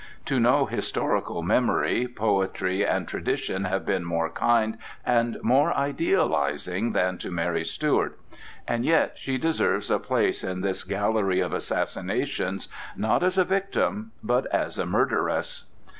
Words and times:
To 0.25 0.39
no 0.39 0.65
historical 0.65 1.43
memory 1.43 2.07
poetry 2.07 2.83
and 2.83 3.07
tradition 3.07 3.65
have 3.65 3.85
been 3.85 4.03
more 4.03 4.31
kind 4.31 4.79
and 5.05 5.37
more 5.43 5.77
idealizing 5.77 6.93
than 6.93 7.19
to 7.19 7.29
Mary 7.29 7.63
Stuart; 7.63 8.19
and 8.67 8.83
yet 8.83 9.19
she 9.19 9.37
deserves 9.37 9.91
a 9.91 9.99
place 9.99 10.43
in 10.43 10.61
this 10.61 10.83
gallery 10.83 11.39
of 11.39 11.53
assassinations 11.53 12.67
not 12.97 13.21
as 13.21 13.37
a 13.37 13.45
victim, 13.45 14.11
but 14.23 14.47
as 14.47 14.79
a 14.79 14.87
murderess. 14.87 15.69